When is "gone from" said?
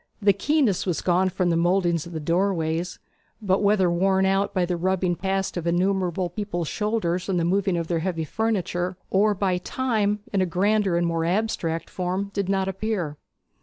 0.99-1.51